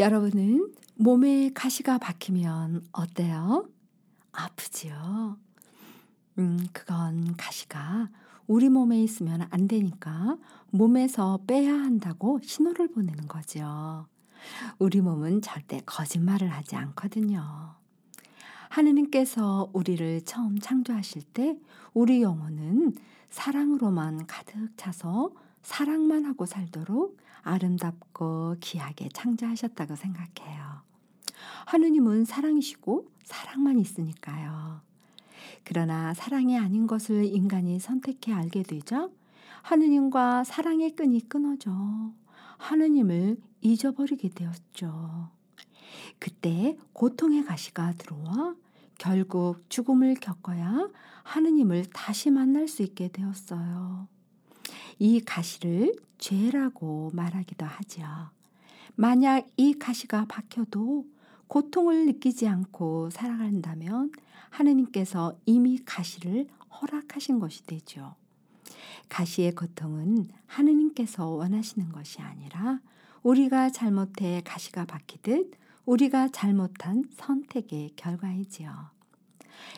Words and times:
여러분은 0.00 0.72
몸에 0.94 1.50
가시가 1.52 1.98
박히면 1.98 2.86
어때요? 2.90 3.68
아프지요? 4.32 5.36
음, 6.38 6.66
그건 6.72 7.36
가시가 7.36 8.08
우리 8.46 8.70
몸에 8.70 9.02
있으면 9.02 9.46
안 9.50 9.68
되니까 9.68 10.38
몸에서 10.70 11.40
빼야 11.46 11.74
한다고 11.74 12.40
신호를 12.42 12.88
보내는 12.88 13.28
거죠. 13.28 14.06
우리 14.78 15.02
몸은 15.02 15.42
절대 15.42 15.82
거짓말을 15.84 16.48
하지 16.48 16.76
않거든요. 16.76 17.74
하느님께서 18.70 19.68
우리를 19.74 20.22
처음 20.24 20.58
창조하실 20.58 21.24
때 21.34 21.58
우리 21.92 22.22
영혼은 22.22 22.94
사랑으로만 23.28 24.26
가득 24.26 24.70
차서 24.78 25.32
사랑만 25.62 26.24
하고 26.24 26.46
살도록 26.46 27.18
아름답고 27.42 28.56
귀하게 28.60 29.08
창조하셨다고 29.12 29.96
생각해요. 29.96 30.82
하느님은 31.66 32.24
사랑이시고 32.24 33.10
사랑만 33.24 33.78
있으니까요. 33.78 34.80
그러나 35.64 36.14
사랑이 36.14 36.58
아닌 36.58 36.86
것을 36.86 37.24
인간이 37.24 37.78
선택해 37.78 38.32
알게 38.32 38.62
되죠. 38.62 39.12
하느님과 39.62 40.44
사랑의 40.44 40.96
끈이 40.96 41.28
끊어져 41.28 41.70
하느님을 42.58 43.36
잊어버리게 43.60 44.30
되었죠. 44.30 45.30
그때 46.18 46.76
고통의 46.92 47.44
가시가 47.44 47.92
들어와 47.92 48.54
결국 48.98 49.64
죽음을 49.68 50.14
겪어야 50.14 50.88
하느님을 51.22 51.86
다시 51.92 52.30
만날 52.30 52.68
수 52.68 52.82
있게 52.82 53.08
되었어요. 53.08 54.08
이 55.00 55.20
가시를 55.20 55.96
죄라고 56.18 57.10
말하기도 57.14 57.64
하죠. 57.64 58.02
만약 58.94 59.48
이 59.56 59.72
가시가 59.72 60.26
박혀도 60.28 61.06
고통을 61.48 62.04
느끼지 62.04 62.46
않고 62.46 63.08
살아간다면 63.08 64.12
하느님께서 64.50 65.34
이미 65.46 65.78
가시를 65.78 66.48
허락하신 66.80 67.40
것이 67.40 67.64
되죠. 67.64 68.14
가시의 69.08 69.54
고통은 69.54 70.28
하느님께서 70.46 71.26
원하시는 71.28 71.90
것이 71.92 72.20
아니라 72.20 72.80
우리가 73.22 73.70
잘못해 73.70 74.42
가시가 74.44 74.84
박히듯 74.84 75.52
우리가 75.86 76.28
잘못한 76.28 77.04
선택의 77.14 77.92
결과이지요. 77.96 78.70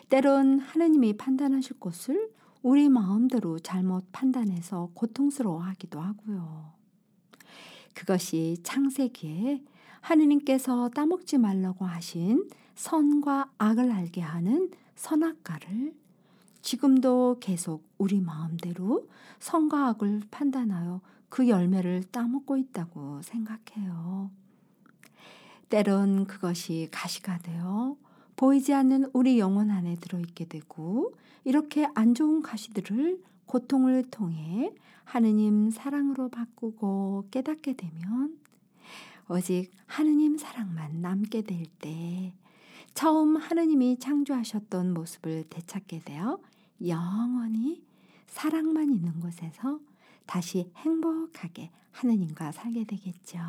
때론 0.09 0.59
하느님이 0.59 1.15
판단하실 1.15 1.79
것을 1.79 2.29
우리 2.63 2.87
마음대로 2.87 3.59
잘못 3.59 4.05
판단해서 4.13 4.89
고통스러워하기도 4.93 5.99
하고요. 5.99 6.71
그것이 7.93 8.57
창세기에 8.63 9.61
하느님께서 9.99 10.89
따먹지 10.89 11.39
말라고 11.39 11.85
하신 11.85 12.49
선과 12.75 13.51
악을 13.57 13.91
알게 13.91 14.21
하는 14.21 14.71
선악과를 14.95 15.93
지금도 16.61 17.37
계속 17.41 17.83
우리 17.97 18.21
마음대로 18.21 19.09
선과 19.39 19.89
악을 19.89 20.21
판단하여 20.31 21.01
그 21.27 21.49
열매를 21.49 22.05
따먹고 22.05 22.55
있다고 22.55 23.21
생각해요. 23.23 24.31
때론 25.67 26.27
그것이 26.27 26.87
가시가 26.91 27.39
되어 27.39 27.97
보이지 28.35 28.73
않는 28.73 29.09
우리 29.13 29.39
영혼 29.39 29.69
안에 29.69 29.95
들어있게 29.97 30.45
되고 30.45 31.13
이렇게 31.43 31.87
안 31.93 32.13
좋은 32.15 32.41
가시들을 32.41 33.21
고통을 33.45 34.09
통해 34.09 34.73
하느님 35.03 35.69
사랑으로 35.69 36.29
바꾸고 36.29 37.27
깨닫게 37.31 37.73
되면 37.73 38.37
오직 39.29 39.71
하느님 39.85 40.37
사랑만 40.37 41.01
남게 41.01 41.41
될 41.41 41.65
때 41.79 42.33
처음 42.93 43.37
하느님이 43.37 43.97
창조하셨던 43.99 44.93
모습을 44.93 45.45
되찾게 45.49 45.99
되어 45.99 46.39
영원히 46.85 47.83
사랑만 48.27 48.91
있는 48.91 49.19
곳에서 49.19 49.79
다시 50.25 50.71
행복하게 50.77 51.71
하느님과 51.91 52.51
살게 52.51 52.85
되겠죠. 52.85 53.39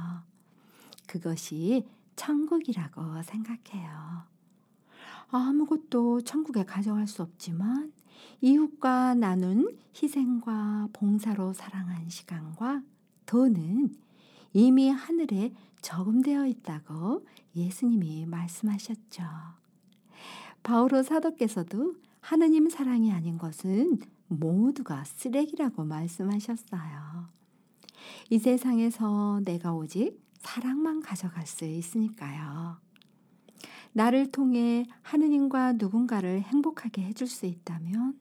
그것이 1.07 1.87
천국이라고 2.17 3.23
생각해요. 3.23 4.34
아무것도 5.31 6.23
천국에 6.23 6.65
가져갈 6.65 7.07
수 7.07 7.23
없지만 7.23 7.93
이웃과 8.41 9.15
나눈 9.15 9.77
희생과 10.01 10.89
봉사로 10.93 11.53
사랑한 11.53 12.09
시간과 12.09 12.83
돈은 13.27 13.95
이미 14.53 14.89
하늘에 14.89 15.53
저금되어 15.81 16.47
있다고 16.47 17.27
예수님이 17.57 18.27
말씀하셨죠. 18.27 19.23
바오로 20.63 21.03
사도께서도 21.03 21.95
하느님 22.21 22.71
사랑이 22.71 23.13
아닌 23.13 23.37
것은 23.37 23.99
모두가 24.29 25.05
쓰레기라고 25.05 25.85
말씀하셨어요. 25.85 27.29
이 28.31 28.39
세상에서 28.39 29.41
내가 29.45 29.75
오직 29.75 30.19
사랑만 30.39 31.01
가져갈 31.01 31.47
수 31.47 31.65
있으니까요. 31.65 32.84
나를 33.95 34.31
통해 34.33 34.87
하느님과 35.03 35.75
누군가를 35.75 36.43
행복하게 36.43 37.03
해줄 37.03 37.29
수 37.29 37.47
있다면 37.47 38.19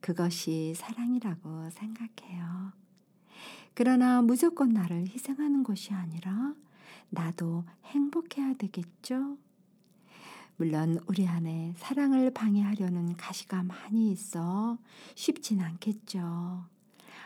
그것이 0.00 0.72
사랑이라고 0.74 1.68
생각해요. 1.70 2.72
그러나 3.74 4.22
무조건 4.22 4.70
나를 4.70 5.06
희생하는 5.08 5.62
것이 5.62 5.92
아니라 5.92 6.54
나도 7.10 7.64
행복해야 7.84 8.54
되겠죠? 8.54 9.36
물론 10.56 10.98
우리 11.06 11.26
안에 11.26 11.74
사랑을 11.76 12.30
방해하려는 12.30 13.16
가시가 13.16 13.62
많이 13.62 14.10
있어 14.12 14.78
쉽진 15.14 15.60
않겠죠. 15.60 16.64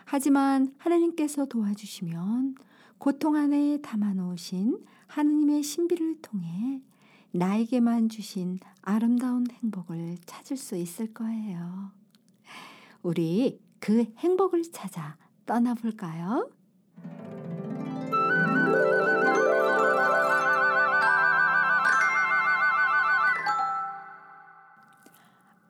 하지만 0.05 0.75
하나님께서 0.79 1.47
도와주시면 1.47 2.57
고통 2.99 3.37
안에 3.37 3.81
담아놓으신 3.83 4.85
하느님의 5.07 5.63
신비를 5.63 6.23
통해 6.23 6.81
나에게만 7.37 8.11
주신 8.11 8.61
아름다운 8.81 9.45
행복을 9.51 10.19
찾을 10.25 10.57
수 10.57 10.77
있을 10.77 11.13
거예요. 11.13 11.91
우리 13.03 13.61
그 13.81 14.05
행복을 14.19 14.63
찾아 14.71 15.17
떠나볼까요? 15.45 16.49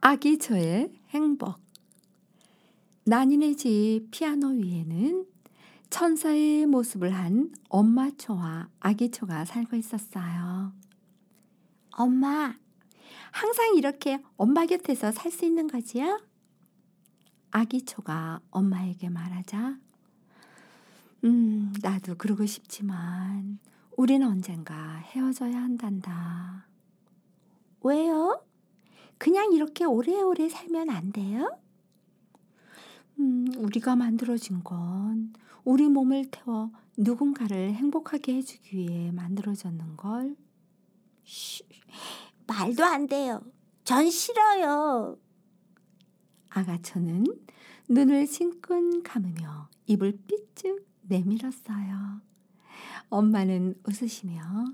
아기초의 0.03 0.93
행복 1.09 1.59
난이네 3.07 3.57
집 3.57 4.09
피아노 4.11 4.49
위에는 4.49 5.25
천사의 5.89 6.67
모습을 6.67 7.15
한 7.15 7.55
엄마 7.71 8.11
초와 8.11 8.69
아기 8.81 9.11
초가 9.11 9.47
살고 9.47 9.77
있었어요. 9.77 10.84
엄마, 11.97 12.55
항상 13.33 13.77
이렇게 13.77 14.23
엄마 14.37 14.67
곁에서 14.67 15.13
살 15.13 15.31
수 15.31 15.45
있는 15.45 15.67
거지요? 15.67 16.21
아기 17.51 17.85
초가 17.85 18.41
엄마에게 18.51 19.09
말하자, 19.11 19.79
음, 21.25 21.73
나도 21.83 22.17
그러고 22.17 22.47
싶지만, 22.47 23.59
우린 23.97 24.23
언젠가 24.25 24.97
헤어져야 24.97 25.57
한단다. 25.57 26.67
왜요? 27.83 28.45
그냥 29.19 29.53
이렇게 29.53 29.85
오래오래 29.85 30.49
살면 30.49 30.91
안 30.91 31.13
돼요? 31.13 31.57
음, 33.21 33.47
우리가 33.57 33.95
만들어진 33.95 34.65
건 34.65 35.33
우리 35.65 35.89
몸을 35.89 36.27
태워 36.33 36.73
누군가를 36.97 37.73
행복하게 37.75 38.35
해주기 38.35 38.77
위해 38.77 39.13
만들어졌는 39.13 39.97
걸. 39.97 40.35
쉬, 41.25 41.65
말도 42.47 42.85
안 42.85 43.07
돼요. 43.07 43.43
전 43.85 44.11
싫어요. 44.11 45.19
아가초는 46.51 47.25
눈을 47.89 48.27
싱끈 48.27 49.03
감으며 49.03 49.69
입을 49.87 50.19
삐쭉 50.27 50.87
내밀었어요. 51.03 52.21
엄마는 53.09 53.75
웃으시며 53.87 54.67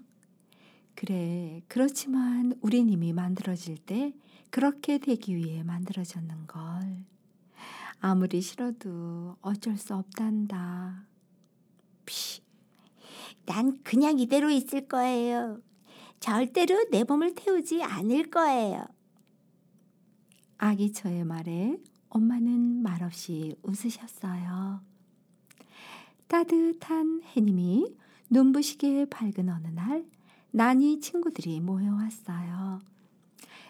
그래 0.94 1.62
그렇지만 1.68 2.54
우린 2.60 2.88
이미 2.88 3.12
만들어질 3.12 3.78
때 3.78 4.12
그렇게 4.50 4.98
되기 4.98 5.34
위해 5.34 5.62
만들어졌는 5.62 6.46
걸 6.46 7.04
아무리 8.00 8.40
싫어도 8.40 9.36
어쩔 9.40 9.76
수 9.76 9.94
없단다. 9.94 11.06
피, 12.04 12.42
난 13.46 13.82
그냥 13.82 14.18
이대로 14.18 14.50
있을 14.50 14.88
거예요. 14.88 15.60
절대로 16.20 16.86
내 16.90 17.02
몸을 17.02 17.34
태우지 17.34 17.82
않을 17.82 18.30
거예요. 18.30 18.84
아기처의 20.58 21.24
말에 21.24 21.78
엄마는 22.10 22.82
말없이 22.82 23.56
웃으셨어요. 23.62 24.82
따뜻한 26.28 27.22
해님이 27.24 27.96
눈부시게 28.28 29.06
밝은 29.06 29.48
어느 29.48 29.68
날 29.68 30.04
나니 30.50 31.00
친구들이 31.00 31.60
모여왔어요. 31.60 32.80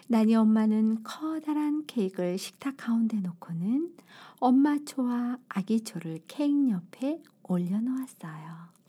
나니 0.07 0.35
엄마는 0.35 1.03
커다란 1.03 1.85
케이크를 1.85 2.37
식탁 2.37 2.75
가운데 2.75 3.17
놓고는 3.21 3.95
엄마 4.39 4.77
초와 4.83 5.37
아기 5.47 5.81
초를 5.83 6.19
케이크 6.27 6.69
옆에 6.69 7.23
올려놓았어요. 7.43 8.80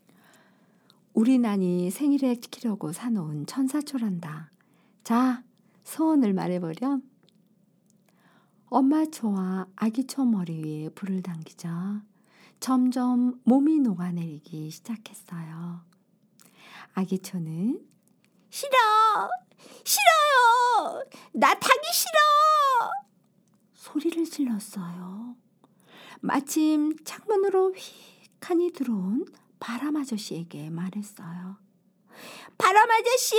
우리 1.13 1.37
나니 1.37 1.91
생일에 1.91 2.39
지키려고 2.39 2.91
사놓은 2.91 3.45
천사초란다. 3.45 4.51
자, 5.03 5.43
소원을 5.83 6.33
말해보렴. 6.33 7.03
엄마 8.65 9.05
초와 9.05 9.67
아기 9.75 10.07
초 10.07 10.25
머리 10.25 10.63
위에 10.63 10.89
불을 10.89 11.21
당기자 11.21 12.01
점점 12.59 13.39
몸이 13.43 13.79
녹아내리기 13.81 14.71
시작했어요. 14.71 15.81
아기 16.95 17.19
초는 17.19 17.79
싫어! 18.49 18.71
싫어요! 19.83 21.03
나 21.33 21.53
타기 21.53 21.81
싫어! 21.93 22.91
소리를 23.75 24.25
질렀어요. 24.25 25.35
마침 26.21 26.95
창문으로 27.03 27.73
휙 27.75 28.49
하니 28.49 28.71
들어온 28.71 29.25
바람 29.63 29.95
아저씨에게 29.95 30.69
말했어요. 30.69 31.55
바람 32.57 32.91
아저씨! 32.91 33.35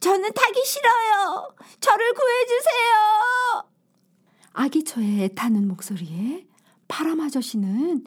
저는 0.00 0.32
타기 0.32 0.64
싫어요! 0.64 1.54
저를 1.78 2.12
구해주세요! 2.14 3.64
아기초의 4.54 5.36
타는 5.36 5.68
목소리에 5.68 6.48
바람 6.88 7.20
아저씨는 7.20 8.04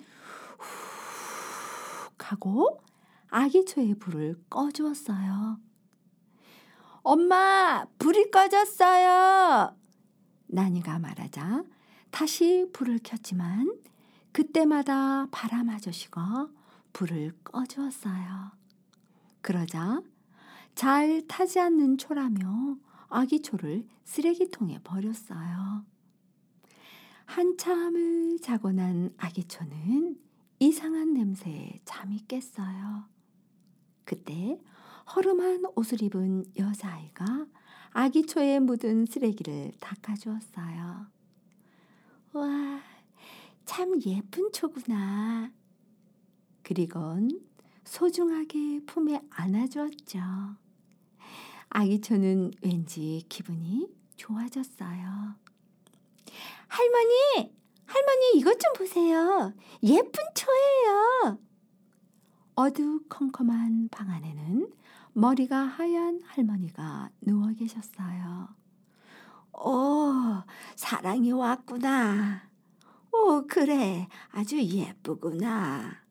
훅 0.60 2.30
하고 2.30 2.82
아기 3.30 3.64
초의 3.64 3.96
불을 3.96 4.36
꺼주었어요. 4.50 5.62
엄마, 7.04 7.86
불이 8.00 8.32
꺼졌어요. 8.32 9.74
나니가 10.48 11.00
말하자 11.00 11.64
다시 12.12 12.70
불을 12.74 13.00
켰지만 13.02 13.80
그때마다 14.34 15.28
바람 15.32 15.70
아저씨가 15.70 16.50
불을 16.98 17.32
꺼주었어요. 17.44 18.54
그러자 19.42 20.02
잘 20.74 21.22
타지 21.28 21.60
않는 21.60 22.00
초라며 22.00 22.76
아기 23.08 23.44
초를 23.44 23.88
쓰레기통에 24.04 24.80
버렸어요. 24.84 25.86
한참을 27.26 28.40
자고 28.42 28.72
난 28.72 29.14
아기 29.18 29.44
초는 29.44 30.20
이상한 30.58 31.14
냄새에 31.14 31.80
잠이 31.86 32.26
깼어요. 32.28 33.06
그때 34.04 34.60
허름한 35.16 35.66
옷을 35.76 36.02
입은 36.02 36.46
여자아이가 36.58 37.46
아기 37.92 38.26
초에 38.26 38.58
묻은 38.60 39.06
쓰레기를 39.06 39.74
닦아주었어요. 39.80 41.06
와, 42.34 42.82
참 43.66 44.02
예쁜 44.04 44.52
초구나. 44.52 45.52
그리곤 46.68 47.30
소중하게 47.86 48.82
품에 48.86 49.22
안아주었죠. 49.30 50.20
아기 51.70 52.02
초는 52.02 52.52
왠지 52.62 53.24
기분이 53.30 53.88
좋아졌어요. 54.18 55.36
할머니, 56.68 57.54
할머니 57.86 58.32
이것 58.36 58.60
좀 58.60 58.74
보세요. 58.76 59.54
예쁜 59.82 60.12
초예요. 60.36 61.40
어두컴컴한 62.56 63.88
방 63.90 64.10
안에는 64.10 64.70
머리가 65.14 65.62
하얀 65.62 66.20
할머니가 66.26 67.12
누워 67.22 67.48
계셨어요. 67.54 68.50
오, 69.54 70.44
사랑이 70.76 71.32
왔구나. 71.32 72.42
오, 73.14 73.48
그래. 73.48 74.10
아주 74.32 74.62
예쁘구나. 74.62 76.07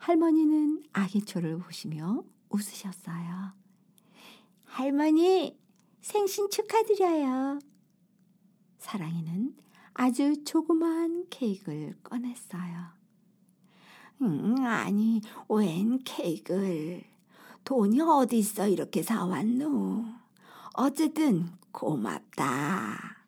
할머니는 0.00 0.82
아기 0.94 1.22
초를 1.22 1.58
보시며 1.58 2.24
웃으셨어요. 2.48 3.52
할머니, 4.64 5.58
생신 6.00 6.48
축하드려요. 6.48 7.58
사랑이는 8.78 9.54
아주 9.92 10.42
조그만 10.44 11.26
케이크를 11.28 11.94
꺼냈어요. 12.02 12.86
음, 14.22 14.56
아니, 14.64 15.20
웬 15.50 15.98
케이크를. 16.02 17.04
돈이 17.64 18.00
어디 18.00 18.38
있어 18.38 18.68
이렇게 18.68 19.02
사왔노. 19.02 20.06
어쨌든 20.74 21.46
고맙다. 21.72 23.18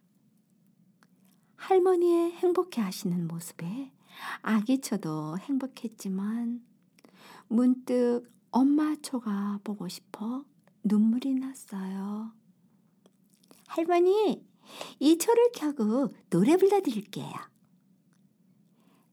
할머니의 1.56 2.32
행복해 2.32 2.80
하시는 2.80 3.28
모습에 3.28 3.92
아기초도 4.42 5.38
행복했지만 5.38 6.62
문득 7.48 8.24
엄마 8.50 8.94
초가 8.96 9.60
보고 9.64 9.88
싶어 9.88 10.44
눈물이 10.84 11.34
났어요. 11.34 12.32
할머니, 13.66 14.44
이 14.98 15.18
초를 15.18 15.50
켜고 15.54 16.08
노래 16.28 16.56
불러드릴게요. 16.56 17.32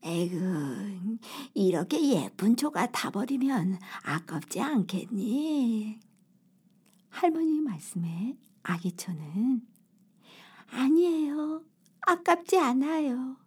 에그, 0.01 1.18
이렇게 1.54 2.02
예쁜 2.10 2.56
초가 2.56 2.92
타버리면 2.92 3.80
아깝지 4.04 4.62
않겠니? 4.62 6.00
할머니 7.09 7.62
말씀에 7.62 8.38
아기초는 8.64 9.66
아니에요. 10.71 11.64
아깝지 12.02 12.57
않아요. 12.57 13.38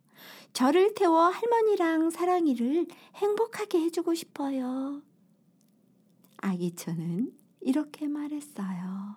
저를 0.53 0.95
태워 0.95 1.29
할머니랑 1.29 2.11
사랑이를 2.11 2.87
행복하게 3.17 3.81
해주고 3.81 4.15
싶어요. 4.15 5.03
아기초는 6.39 7.33
이렇게 7.61 8.09
말했어요. 8.09 9.17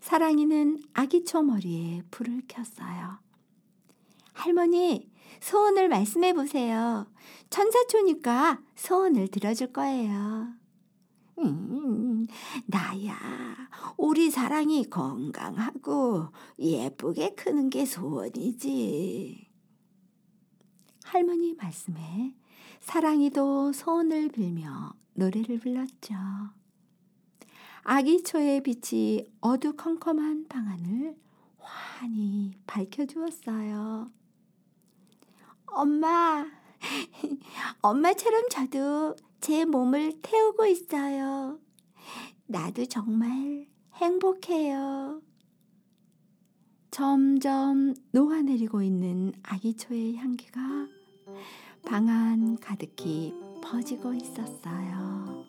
사랑이는 0.00 0.82
아기초 0.92 1.42
머리에 1.42 2.02
불을 2.10 2.42
켰어요. 2.46 3.18
할머니, 4.32 5.10
소원을 5.40 5.88
말씀해 5.88 6.32
보세요. 6.34 7.06
천사초니까 7.50 8.62
소원을 8.76 9.28
들어줄 9.28 9.72
거예요. 9.72 10.48
음, 11.38 12.26
나야, 12.66 13.16
우리 13.96 14.30
사랑이 14.30 14.84
건강하고 14.88 16.28
예쁘게 16.58 17.34
크는 17.34 17.70
게 17.70 17.84
소원이지. 17.84 19.43
할머니 21.04 21.54
말씀에 21.54 22.34
사랑이도 22.80 23.72
소원을 23.72 24.30
빌며 24.30 24.94
노래를 25.12 25.60
불렀죠. 25.60 26.14
아기초의 27.82 28.62
빛이 28.62 29.26
어두컴컴한 29.40 30.48
방안을 30.48 31.16
환히 31.58 32.52
밝혀주었어요. 32.66 34.10
엄마, 35.66 36.46
엄마처럼 37.82 38.48
저도 38.48 39.14
제 39.40 39.66
몸을 39.66 40.20
태우고 40.22 40.66
있어요. 40.66 41.60
나도 42.46 42.86
정말 42.86 43.66
행복해요. 43.94 45.20
점점 46.94 47.92
녹아내리고 48.12 48.80
있는 48.80 49.32
아기초의 49.42 50.14
향기가 50.16 50.60
방 51.84 52.08
안 52.08 52.56
가득히 52.60 53.34
퍼지고 53.60 54.14
있었어요. 54.14 55.44